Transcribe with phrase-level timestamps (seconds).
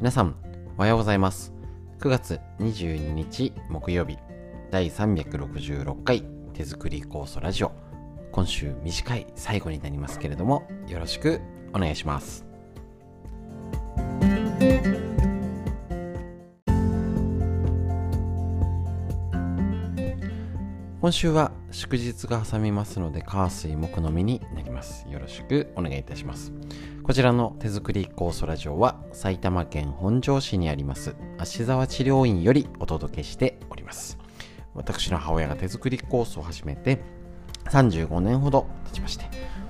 [0.00, 0.36] 皆さん、
[0.76, 1.52] おはようございます。
[1.98, 4.16] 9月22日木曜日、
[4.70, 6.22] 第366回
[6.54, 7.72] 手作り酵素ラジオ。
[8.30, 11.40] 今週短い最後になりますけれども、よろしく
[11.74, 12.47] お願いします。
[21.00, 25.06] 今週は祝日が挟みますので、火水木のみになります。
[25.08, 26.52] よろしくお願いいたします。
[27.04, 34.18] こちらの手作り酵素ラジオは埼玉県本庄市にあります芦沢治療院よりお届けしております。
[34.74, 37.00] 私の母親が手作り酵素を始めて
[37.66, 39.26] 35年ほど経ちまして、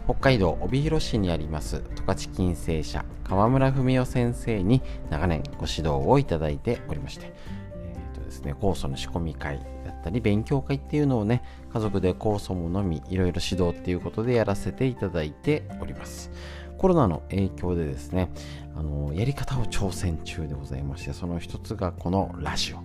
[0.06, 7.34] 北海道帯広市にあります十勝金星社川村文夫先生に長年ご指導をいただいておりまして、
[7.74, 9.60] えーとですね、酵素の仕込み会
[10.08, 16.30] ったり勉強会っていうのをね家族で酵素も飲みいろいろ指導っていうことでやらせていただいております。
[16.78, 18.30] コロナの影響でですね
[18.76, 22.82] あのやり方を挑戦中でございましてその一つがこのラジオ。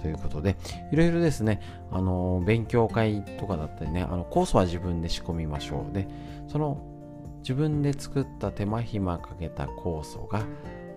[0.00, 0.56] ということで
[0.92, 5.94] いろいろですねあの勉強会とかだったりねあの酵素は自分で仕込みましょう。
[5.94, 6.06] で
[6.46, 6.78] その
[7.38, 10.42] 自分で作った手間暇かけた酵素が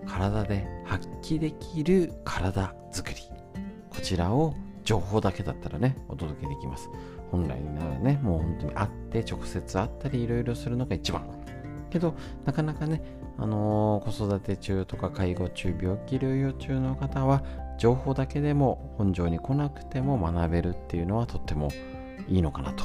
[0.06, 3.16] 体で発揮できる体づくり。
[3.90, 4.54] こちらを
[4.88, 6.88] 情報だけだったらねお届けできます。
[7.30, 11.28] 本来ならねもう本当に会って直接会ったりいろいろするのが一番。
[11.90, 12.14] けど
[12.46, 13.02] なかなかね、
[13.36, 17.42] あのー子育て中とか介護中病気療養中の方は
[17.78, 21.68] 情報だけでも本庄に来なくても学べるっていうのはとっても
[22.26, 22.84] いいのかなと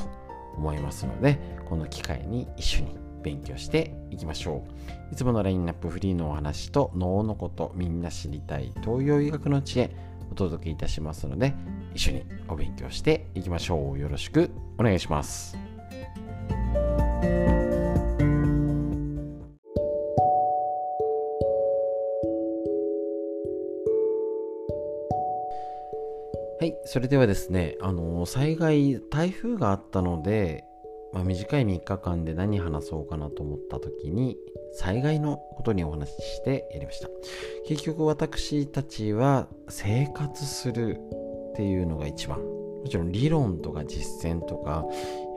[0.58, 4.66] 思いますのでこの機会に一緒に勉強していきましょ
[5.10, 5.14] う。
[5.14, 9.96] いつものラインナップフリーのお話と脳のことみんな知りたい東洋医学の知恵
[10.34, 11.54] お届けいたしますので
[11.94, 14.00] 一緒にお勉強していきましょう。
[14.00, 15.56] よろしくお願いします。
[26.60, 30.64] はい、それではですね、あの災害、台風があったので、
[31.12, 34.38] まあ、短い3日間で何話そうかなと思った時に、
[34.74, 37.10] 災害のことにお話ししてやりました。
[37.68, 41.00] 結局私たちは生活する
[41.52, 42.40] っていうのが一番。
[42.40, 44.86] もちろん理論とか実践とか、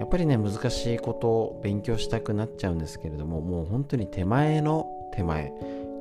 [0.00, 5.52] やっぱりね、難しいことを勉強したくなっちゃうんですけれども、もう本当に手前の手前、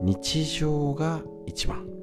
[0.02, 1.96] 日常が一番。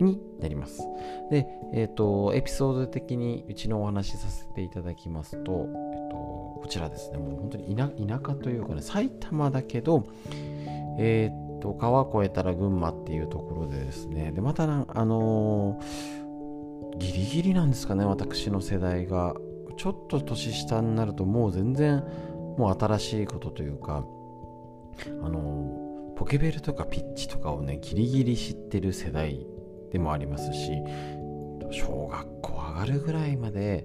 [0.00, 0.82] になります。
[1.30, 5.68] で、えっ、と、エピソード的にうちのお話しさせていただきます、と、
[6.64, 7.90] こちらですね、もう本当に田
[8.26, 10.06] 舎というかね、埼玉だけど、
[10.98, 19.34] えっ、と、川越えたら群馬っていうところでですね、で、また、あのーギリギリなんですかね、私の世代が。
[19.76, 22.02] ちょっと年下になると、もう全然、
[22.56, 24.06] もう新しいことというか、
[25.22, 25.84] あのー
[26.16, 29.44] ポケベルとかピッチとかをね、ギリギリ知ってる世代
[29.92, 30.70] でもありますし
[31.70, 33.84] 小学校上がるぐらいまで、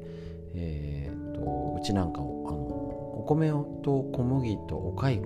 [0.54, 2.69] えー、とうちなんかをあの
[3.36, 3.50] 米
[3.84, 5.22] と小麦とお蚕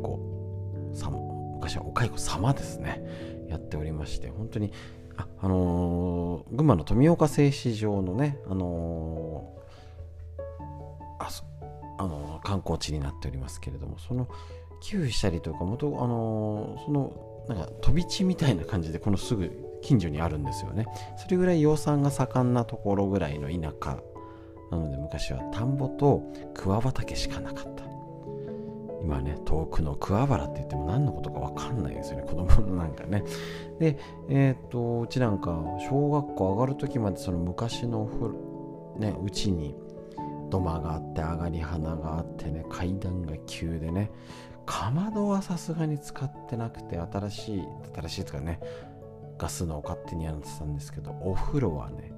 [0.94, 1.18] 様
[1.56, 3.02] 昔はお蚕様ですね。
[3.48, 4.72] やっておりまして本当に
[5.16, 11.44] あ、あのー群馬の富岡製糸場のね、あのーあそ
[12.00, 14.28] あのー観光地になっておりますけれどもその
[14.82, 20.88] 寄付したりとか元、あのそのなんか飛び地みたいな感じでこのすぐ近所にあるんですよね。
[21.18, 23.98] それぐらい養蚕が盛んなところぐらいの田舎
[24.72, 27.84] なので昔は田んぼと桑畑しかなかった。
[29.04, 32.24] 今ね遠くの桑原って言っても何のことか分かんないですよね。
[32.24, 33.24] 子供のなんかね。
[33.80, 35.52] でえっ、とうちなんか
[35.90, 39.76] 小学校上がる時までその昔のお風呂ねうちに
[40.50, 44.12] 土間があって上がり花があってね階段が急でね
[44.66, 47.64] かまどはさすがに使ってなくて新しい
[47.94, 48.60] 新しいとかね
[49.38, 52.13] ガスのを勝手にやってたんですけどお風呂はね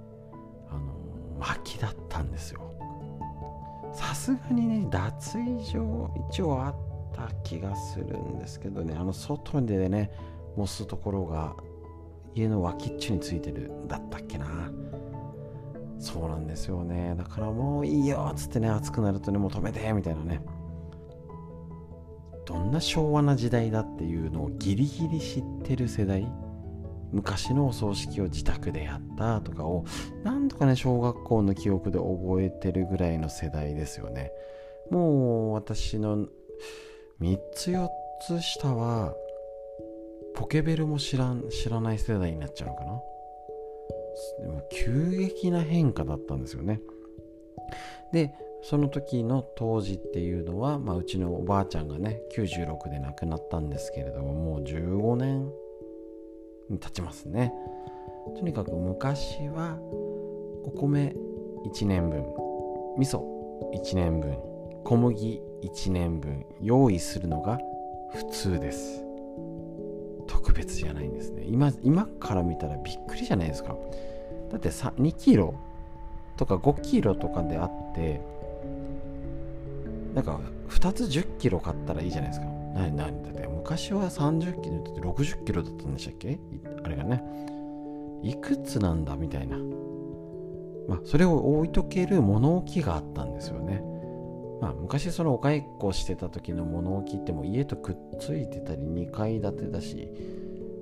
[1.39, 2.61] 薪だったんですよ。
[3.93, 6.75] さすがにね脱衣所一応あっ
[7.13, 8.95] た気がするんですけどね。
[8.97, 10.11] あの外でね
[10.57, 11.55] 蒸すところが
[12.33, 14.71] 家の脇っちょについてるだったっけな。
[15.97, 17.15] そうなんですよね。
[17.17, 20.41] だからもういいよっつってね暑くなるとねもう止めてみたいなね。
[22.45, 26.27] どんな昭和な時代だっていうのをギリギリ知ってる世代
[27.11, 29.85] 昔のお葬式を自宅でやったとかを
[30.23, 34.31] なんとかね小学校の記憶で覚えてるぐらいの世代ですよね。
[34.89, 36.27] もう私の
[37.21, 37.87] 3つ4
[38.27, 39.13] つ下は
[40.35, 43.01] ポケベルも知らん知らない世代になっちゃうのかな。
[44.41, 46.81] でも急激な変化だったんですよね。
[48.11, 55.51] でその時の当時っていうのは、まあ、うちのおばあちゃんがね96で亡くなったんですけれどももう15年
[56.69, 57.53] に立ちますね。
[58.35, 59.77] とにかく昔は
[60.63, 61.15] お米
[61.65, 62.25] 1年分
[62.97, 63.21] 味噌
[63.73, 64.37] 1年分
[64.83, 67.59] 小麦1年分用意するのが
[68.13, 69.03] 普通です。
[70.27, 71.43] 特別じゃないんですね。
[71.47, 73.75] 今今から見たらびっくりじゃないですか。
[74.51, 75.55] だってさ2キロ
[76.37, 78.21] とか5キロとかであって
[80.13, 80.39] なんか
[80.69, 82.47] 2つ10キロ買ったらいいじゃないですか。
[82.75, 86.37] 何何だって昔は30キロって60キロだったんでしたっけ？
[86.83, 87.23] あれがね。
[88.21, 89.57] いくつなんだみたいな。
[90.87, 93.81] まあそれを置いとける物置があったんですよね。
[94.61, 95.63] まあ昔そのお蚕
[95.93, 100.09] してた時の物置っても家とくっついてたり2階建てだし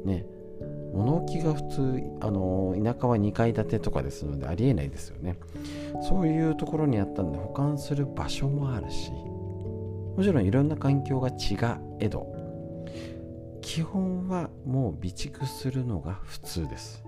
[0.04, 0.25] ね。
[0.94, 5.38] 物置が普通あの田舎は2階建てとかですのでありえないですよね。
[6.10, 9.12] そういうところにあったんで保管する場所もあるし
[10.15, 11.57] もちろんいろんな環境が違
[12.00, 12.27] えど
[13.62, 17.04] 基本はもう備蓄するのが普通です。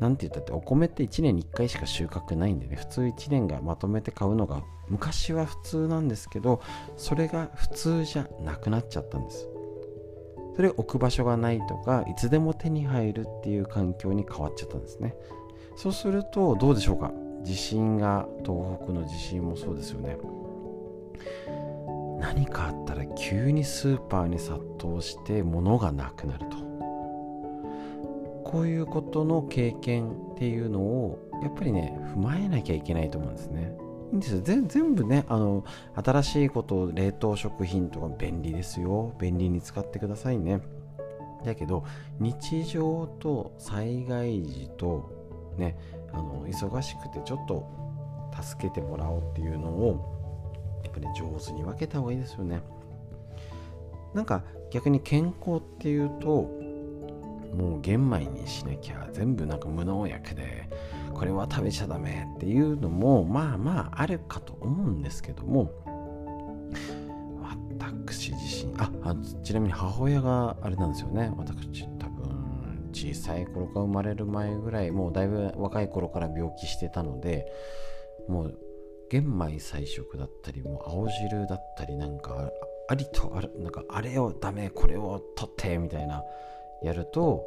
[0.00, 6.60] なんて言ったってお米って1年に1回しか収穫ないんでね普通1年がまとめて買うのが昔は普通なんですけど
[6.96, 9.48] それが普通じゃなくなっちゃったんです。
[10.56, 15.14] それ置く場所がないとかいつでも手に入るっていう環境に変わっちゃったんですね。
[15.76, 17.12] そうするとどうでしょうか？
[17.42, 20.16] 地震が東北の地震もそうですよね。
[22.24, 26.56] 何かあったら急にスーパーに殺到して物がなくなると。
[28.44, 33.76] こういうことの経験っていうのをやっぱりね踏まえなきゃいけないと思うんですね。
[34.12, 34.40] いいんですよ。
[34.42, 35.64] 全部ねあの
[36.02, 39.12] 新しいこと冷凍食品とか便利ですよ。
[39.20, 40.62] 便利に使ってくださいね。
[41.44, 41.84] だけど
[42.20, 45.10] 日常と災害時と
[45.58, 45.76] ね
[46.10, 47.68] あの忙しくてちょっと
[48.40, 50.13] 助けてもらおうっていうのを
[50.84, 52.60] やっぱり上手に分けた方がいいですよね。
[54.14, 56.50] なんか逆に健康っていうと
[57.56, 60.68] もう玄米にしなきゃ全部なんか無農薬で
[61.12, 65.70] これは食べちゃダメっていうのもまあまああるかと思うんですけども
[68.06, 71.32] 私自身ああちなみに母親があれなんですよね。
[71.36, 77.46] 私多分小さい頃か生まれる前ぐらいもうだいぶ若い頃から病気してたので
[78.28, 78.58] もう
[79.14, 82.50] 玄米菜食だったりもう青汁だったりなんか
[82.88, 86.24] ありとあるなんかあれをダメこれを取ってみたいな
[86.82, 87.46] やると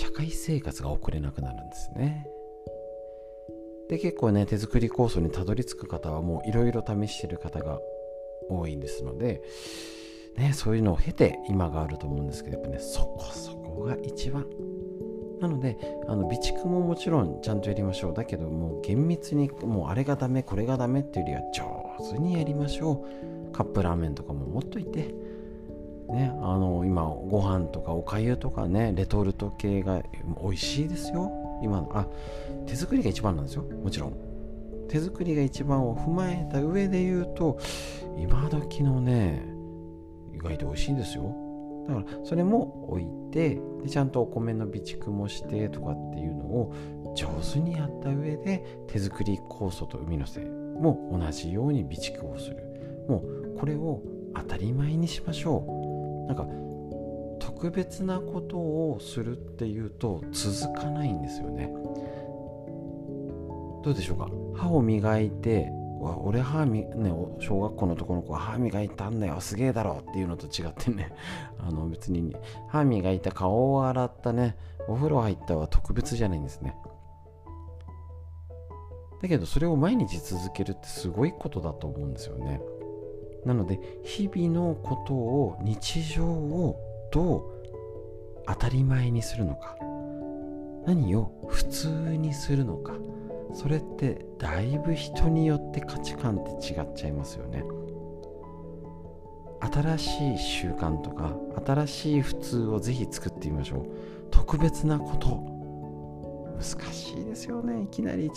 [0.00, 2.28] 社会生活が送れなくなるんですね。
[3.88, 7.80] で結構ね手作り酵素にたどり着く方はもういろいろ試してる方が
[8.48, 9.42] 多いんですので
[10.36, 14.46] ねそういうのを経て今があると思うんですけどやっぱねそこそこが一番
[15.40, 15.78] なので
[16.08, 18.14] あの備蓄ももちろんちゃんとやりましょう。
[18.14, 23.04] だけどもう厳密にもうあれがダメこれがダメっていうよりは上手にやりましょ
[23.50, 23.52] う。
[23.52, 25.14] カップラーメンとかも持っといて。
[26.08, 30.04] ね、あの今ご飯とかおかゆとかねレトルト系が
[30.40, 31.32] 美味しいですよ。
[31.62, 32.06] 今のあ
[32.64, 33.64] 手作りが一番なんですよ。
[33.82, 34.12] もちろん。
[34.88, 37.58] 手作りが一番を踏まえた上で言うと
[38.16, 39.44] 今時のね
[40.32, 41.45] 意外と美味しいんですよ。
[41.88, 46.74] だからそれも置いてでちゃんとお米の備蓄もしてとかっていうのを
[47.14, 52.56] 上手にやった上で手作り酵素と海のせも同じように備蓄をする。
[53.08, 54.02] もうこれを
[54.34, 55.64] 当たり前にしましょ
[56.26, 56.26] う。
[56.26, 56.46] なんか
[57.38, 61.72] 特別なことをするっていうと続かないんですよね。
[63.82, 64.28] どうでしょうか？
[64.54, 67.10] 歯を磨いてわ俺歯みね
[67.40, 71.12] 小学校の男の子は歯磨いたんだよすげえだろっていうのと違ってね。
[71.58, 72.36] あの別に
[72.68, 74.56] 歯磨いた顔を洗ったね
[74.88, 76.76] お風呂入ったは特別じゃないんですね。
[79.22, 82.60] だけどそれを毎日続けるってすごいことだと思うんですよね。
[83.44, 86.76] なので日々のことを日常を
[87.12, 87.42] どう
[88.46, 89.76] 当たり前にするのか
[90.86, 92.92] 何を普通にするのか
[93.54, 97.64] それってだいぶ人によって価値観って違っちゃいますよね。
[99.60, 101.34] 新しい習慣とか
[101.64, 103.86] 新しい普通をぜひ作ってみましょう。
[104.30, 105.56] 特別なこと。
[106.56, 107.82] 難しいですよね。
[107.82, 108.30] いきなり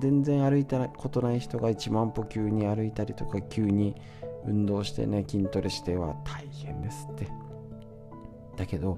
[0.00, 3.94] 全然歩いたことない人が1万歩急に歩いたりとか急に
[4.46, 7.28] 運動してね筋トレしては大変ですって。
[8.56, 8.96] だけど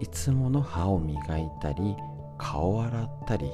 [0.00, 1.96] いつもの歯を磨いたり
[2.38, 3.50] 顔を洗ったり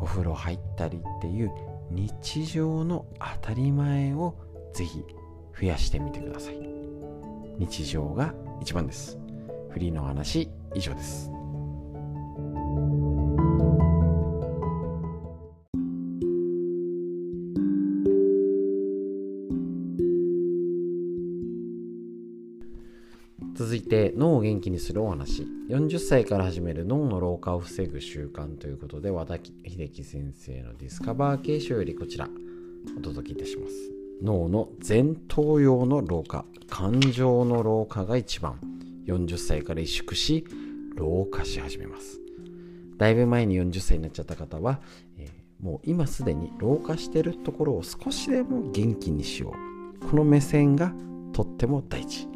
[0.00, 1.52] お風呂入ったりっていう
[1.90, 3.06] 日常の
[3.42, 4.34] 当たり前を
[4.72, 5.04] ぜひ
[5.60, 6.58] 増やしてみてください。
[7.58, 9.18] 日常が一番です。
[9.70, 11.30] フリーの話以上です。
[24.60, 25.46] 気にするお話。
[25.68, 32.28] 40歳から始める脳の老化を防ぐ習慣ということで和田秀樹先生のディスカバー形書よりこちら。
[32.96, 33.74] お届けいたします。
[34.22, 38.58] 脳の前頭葉の老化感情の老化が一番。
[39.06, 40.44] 40歳から萎縮し
[40.94, 42.20] 老化し始めます。
[42.96, 44.80] だいぶ前に40歳になっちゃった方は、
[45.18, 49.54] えー、もう今すでに老化してるところを少しでも元気にしよ
[50.02, 50.06] う。
[50.10, 50.92] この目線が
[51.32, 52.26] とっても大事。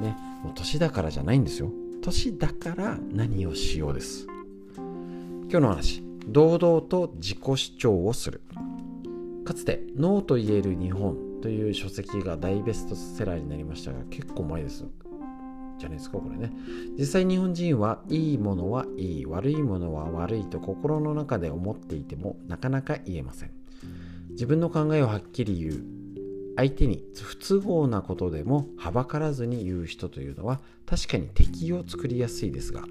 [0.00, 0.31] ね。
[0.42, 1.70] もう年だからじゃないんですよ。
[2.02, 4.26] 年だから何をしようです。
[4.76, 6.02] 今日の話。
[6.26, 8.40] 堂々と自己主張をする。
[9.44, 14.84] かつて「ノーと言える日本」という書籍が大ベストセラーになりましたが結構前です。
[15.78, 16.52] じゃないですかこれね。
[16.96, 23.50] 実際日本人はいいものはいい悪いものは悪いと心の中で思っていてもなかなか言えません。
[24.30, 26.01] 自分の考えをはっきり言う。
[26.56, 32.84] 相手に不都合なことでもはばからずに言う人というのは確かに敵を作りやすいですが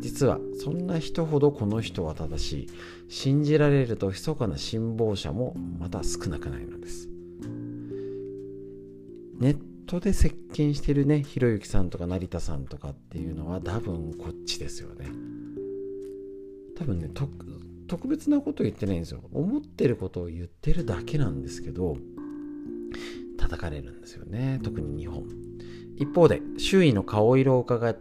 [0.00, 2.68] 実はそんな人ほどこの人は正しい。
[3.08, 7.08] 信じられると密かな辛抱者もまた少なくないのです。
[9.38, 15.06] ネットで接見してるねひろゆきさんとか成田さんとかっていうのは多分こっちですよね。
[16.76, 17.08] 多分ね
[17.88, 19.22] 特別なこと言ってないんですよ。
[19.32, 21.96] 思ってることを言ってるだけなんですけど
[23.50, 24.60] 叩かれるんですよね。
[24.62, 25.24] 特に日本。
[25.96, 27.96] 一方で周囲の顔色を伺い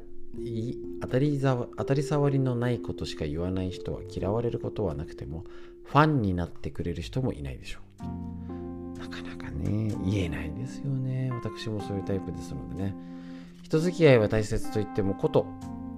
[1.01, 5.43] 当たり当たり障りのないことしか言わない人は嫌われることはなくても
[5.85, 8.99] ファンになってくれる人もいないでしょう。
[8.99, 11.31] なかなかね言えないですよね。
[11.31, 12.95] 私もそういうタイプですのでね。
[13.63, 15.47] 人付き合いは大切と言ってもこと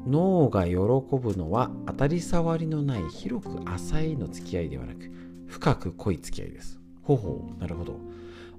[0.08, 5.12] 脳が喜ぶのは当たり障りのない広く浅いの付き合いではなく
[5.48, 6.79] 深く濃い付き合いです。
[7.03, 7.60] ほうほう。
[7.60, 8.00] なるほど。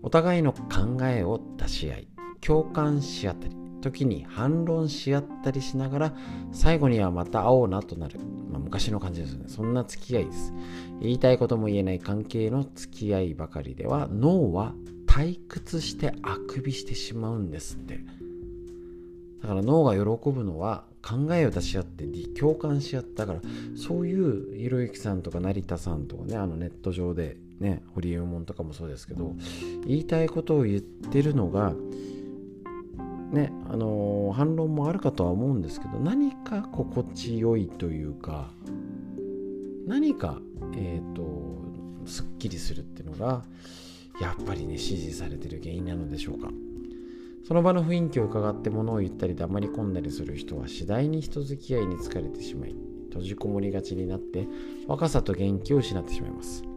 [0.03, 2.09] お互いの考えを出し合い
[2.41, 6.15] 共感し合ったり時に反論し合ったりしながら
[6.53, 8.19] 最後にはまた会おうなとなる、
[8.51, 9.45] まあ、昔の感じですよね。
[9.49, 10.55] そんな付き合いです。
[11.01, 14.73] 言いたいことも言えない関係の付き合いばかりでは脳は
[15.07, 18.01] 退屈してあくびしてしまうんですって。
[19.43, 22.07] だから脳が喜ぶのは考えを出し合って
[22.39, 23.41] 共感し合ったから。
[23.77, 29.35] そういうひろゆきさんとか成田さんとかねあのネット上でね堀江門とかもそうですけど
[29.87, 31.73] 言いたいことを言ってるのが
[33.31, 38.51] ねあのー、反論もあるかとは思うんですけど何か心地よいというか
[39.87, 40.39] 何か
[40.75, 41.63] えっ、ー、と
[42.05, 43.45] すっきりするっていうのが
[44.21, 46.51] やっぱりね支持されてる原因なのでしょうか。
[47.45, 52.75] その場の雰囲気を伺って物を言ったり黙り込んだりする人は次第に人付き合いに疲れてしまい
[53.09, 54.47] 閉じこもりがちになって
[54.87, 56.72] 若さと元気を失ってしまいます。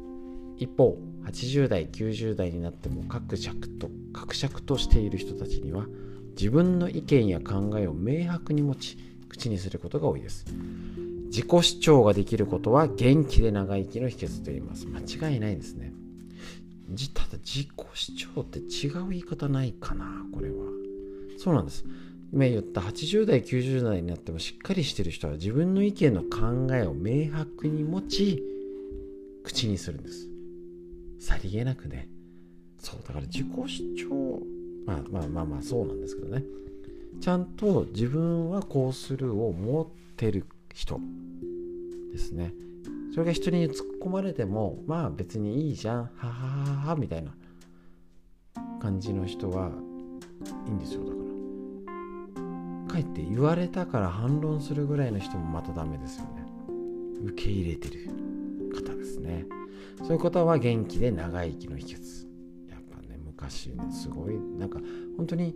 [0.58, 5.86] 一方80代90代になっても各尺と各尺としている人たちには
[6.38, 8.98] 自分の意見や考えを明白に持ち
[9.30, 10.46] 口にすることが多いです。
[11.28, 14.86] 自己主張ができることは元気で長生きの秘訣と言います。
[14.88, 15.00] 間
[15.32, 15.94] 違いないですね。
[17.14, 20.56] ただ自己主張って違う言い方ないかなこれは。
[21.38, 21.84] そうなんです。
[22.32, 28.44] 今言った80代90代になってもしっかりしてる人は自分の意見の考えを明白に持ち
[29.44, 30.35] 口にするんです。
[31.20, 32.08] さりげなくね。
[32.80, 34.42] そうだから自己主張
[34.86, 36.44] まあまあまあまあそうなんですけどね。
[37.22, 41.00] ちゃんと自分はこうするを持ってる人
[42.12, 42.54] ですね。
[43.14, 47.34] それが人に突っ込まれてもまあ別にいいじゃんははははみたいな
[48.80, 49.72] 感じの人は
[50.68, 51.26] いいんですよだから。
[52.94, 56.46] かえって言われたから反論するぐらいの人もまたダメですよね。
[57.24, 58.10] 受け入れてる。
[58.76, 59.46] 方ですね。
[60.00, 62.28] そういう方は元気で長生きの秘訣。
[62.70, 64.80] やっぱね昔ねすごいなんか
[65.18, 65.56] 本当に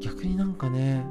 [0.00, 1.04] 逆になんかね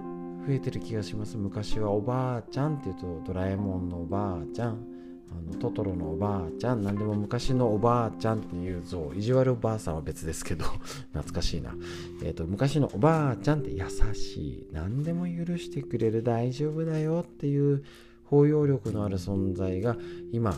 [0.48, 1.38] 増えてる気がします。
[1.38, 4.96] 昔はおばあちゃんっていうとドラえもんのおばあちゃん
[5.32, 10.66] あのトトロのおばあちゃん何でも昔のおばあちゃんっていう像意地悪おばあさんは別ですけど
[11.14, 11.76] 懐かしいな、
[12.24, 14.68] えーと、昔のおばあちゃんって優しい。
[14.72, 16.24] 何でも許してくれる。
[16.24, 17.84] 大丈夫だよっていう
[18.26, 19.96] 包容力のある存在が
[20.32, 20.52] 今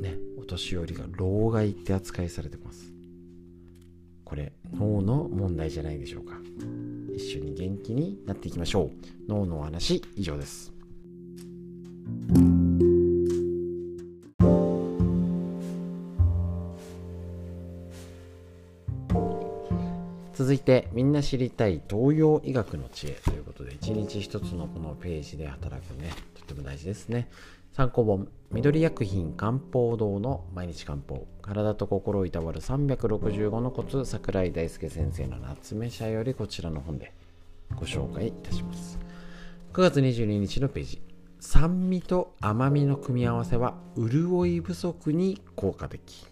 [0.00, 2.92] ねお年寄りが老害って扱いされてます。
[4.24, 6.34] これ脳の問題じゃないでしょうか。
[7.14, 8.90] 一緒に元気になっていきましょう。
[9.28, 10.72] 脳のお話以上です。
[20.34, 26.10] 続いてみんな知りたい東洋医学の知恵ということで一日一つのこのページで働くね
[26.52, 27.28] っても大事ですね。
[27.72, 37.12] 参考本緑薬品漢方堂の毎日漢方体と心をいたわる365のコツ桜井大輔先生の夏目社よりこちらの本で
[37.76, 38.98] ご紹介いたします。
[39.74, 41.02] 9月22日のページ。
[41.40, 46.26] 酸味と甘みの組み合わせは潤い不足に効果的。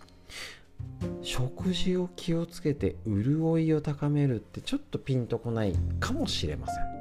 [1.23, 6.96] 食事を気をつけて潤いを高めるってちょっとピンとこないかもしれません。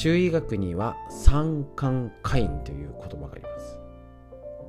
[0.00, 3.78] 中医学には三寒カインという言葉があります。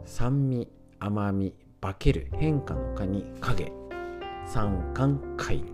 [0.04, 0.68] 酸味
[1.00, 3.72] 甘み化ける変化の化に影。
[4.46, 5.74] 三寒カイン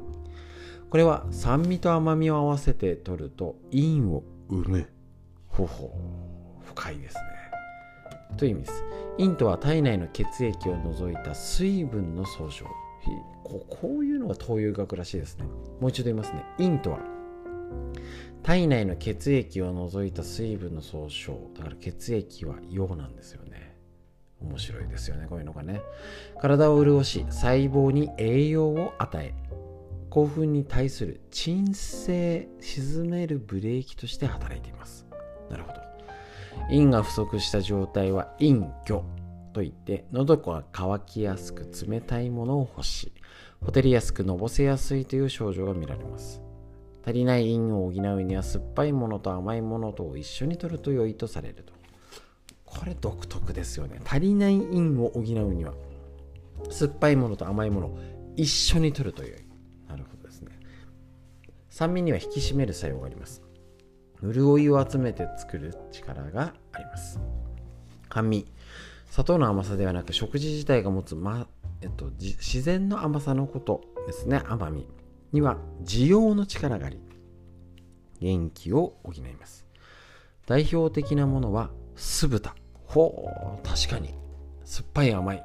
[0.91, 4.89] これは酸味と甘みを合わせて取ると陰を生む。
[5.47, 5.91] ほほ
[6.63, 7.21] 深いですね。
[8.37, 8.83] という意味です。
[9.17, 12.67] 陰とは体内の血液を除いた水分の総称。
[13.43, 15.45] こういうのが東洋学らしいですね。
[15.79, 16.45] もう一度言いますね。
[16.59, 16.99] 陰とは
[18.43, 21.51] 体内の血液を除いた水分の総称。
[21.55, 23.77] だから血液は陽なんですよね。
[24.41, 25.27] 面白いですよね。
[25.27, 25.81] こういうのがね。
[26.41, 29.33] 体を潤し細胞に栄養を与え
[30.09, 35.05] 興奮に対する鎮静沈めるブレーキとして働いています。
[35.49, 35.81] なるほど。
[36.69, 39.01] 陰が不足した状態は陰虚
[39.53, 43.13] といって喉が渇きやすく冷たいものを欲し
[43.63, 46.41] ほてりやすくのぼせやすいという症状が見られます。
[47.07, 51.71] 足りない陰を補うには酸っぱいものと甘いものと一緒に摂ると良いとされると。
[52.65, 54.01] これ独特ですよね。
[54.03, 55.73] 足りない陰を補うには
[56.69, 57.97] 酸っぱいものと甘いもの
[58.35, 59.31] 一緒に摂ると良い。
[59.87, 60.59] なるほどですね。
[61.69, 63.41] 酸味には引き締める作用があります。
[64.21, 67.21] 潤いを集めて作る力があります。
[68.09, 68.47] 甘味。
[69.09, 71.47] 砂糖の甘さではなく食事自体が持つ、ま
[71.79, 74.41] えっと、自然の甘さのことですね。
[74.45, 74.89] 甘み
[75.31, 76.99] には需要の力があり
[78.19, 79.65] 元気を補います。
[80.45, 82.55] 代表的なものは酢豚。
[82.85, 83.29] ほ
[83.63, 84.13] う確かに。
[84.63, 85.43] 酸っぱい甘い。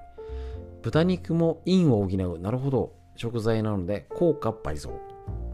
[0.82, 2.38] 豚肉も陰を補う。
[2.38, 2.94] なるほど。
[3.16, 4.98] 食材なので効果倍増。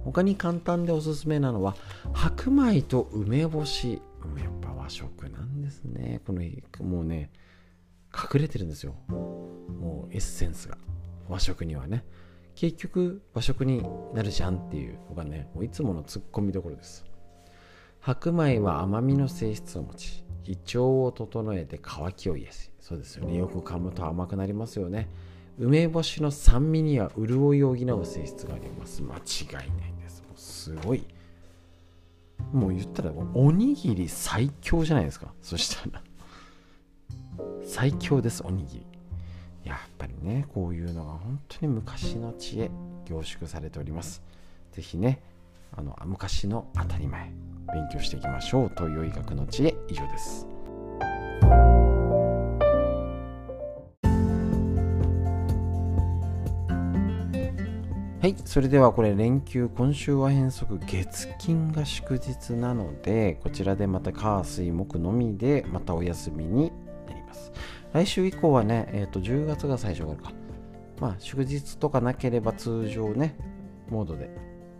[0.04, 1.76] 他に簡単でおすすめなのは
[2.12, 4.00] 白米と梅干し。
[4.36, 6.21] やっぱ和食なんですね。
[6.26, 6.43] この
[6.84, 7.30] もうね
[8.14, 8.95] 隠れてるんですよ。
[9.08, 10.76] もうエッセンスが。
[11.28, 12.04] 和食にはね。
[12.58, 17.04] 結局和食になるじゃんっていうのがねもういつものツッコミどころです。
[18.00, 23.36] 白米は甘みの性質を持ち胃腸を整えて乾きを癒しそうですよね。
[23.36, 25.08] よく噛むと甘くなりますよね。
[25.56, 29.02] 梅干しの酸味には潤いを補う性質があります。
[29.02, 29.18] 間違
[29.50, 30.25] いないです。
[30.26, 31.06] もうすごい。
[32.52, 35.32] もう言ったらおにぎり最強じゃないですか。
[35.42, 36.02] そしたら。
[37.64, 38.98] 最強ですおにぎり。
[39.69, 42.71] やっぱりねこういうのが本当に昔の知恵
[43.04, 44.23] 凝縮されております。
[44.73, 45.21] 是非ね
[45.76, 47.31] あの昔の当たり前
[47.73, 50.47] 勉強していきましょう東洋医学の知恵以上です。
[58.21, 66.73] はいそれではこれ連休今週は変則月金が祝日なのでこちらでまた火水木のみでまたお休みに
[67.07, 67.52] なります。
[67.99, 70.32] 来週以降はね、えー、と10月が最初があるか。
[71.00, 73.37] まあ、祝日とかなければ通常ね、
[73.91, 74.30] モードで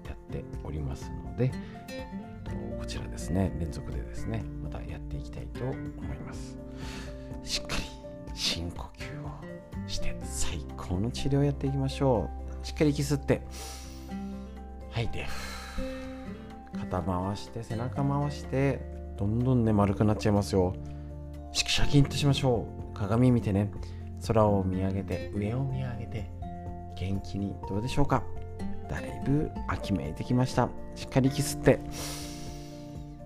[0.07, 1.50] やっておりますので、
[1.90, 5.74] えー、とこちらですね、連続でですね、またやっていきたいと思
[6.14, 6.59] います。
[7.42, 7.83] しっかり
[8.35, 12.31] 深呼吸をして最高の治療をやっていきましょ
[12.62, 12.64] う。
[12.64, 13.42] しっかり息吸って、
[14.90, 15.26] 吐いて、
[16.78, 18.78] 肩回して、背中回して、
[19.16, 20.76] どんどんね、丸くなっちゃいますよ。
[21.50, 22.88] シャキンとしましょう。
[22.98, 23.70] 鏡見てね。
[24.26, 26.28] 空を見上げて上を見上げて
[26.98, 28.22] 元気にどうでしょうか。
[28.90, 30.68] だいぶ秋めいてきました。
[30.94, 31.80] しっかり息吸って。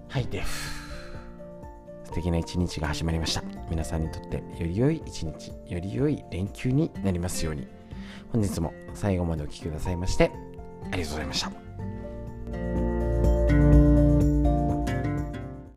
[0.09, 0.43] 吐いて
[2.05, 3.43] 素敵な一日が始まりました。
[3.71, 7.83] 皆さんにとってより良い一日より良い連休になりますように。
[8.33, 10.31] 本日も最後までお聴きくださいまして
[10.91, 11.43] ありがとうございまし
[13.77, 13.82] た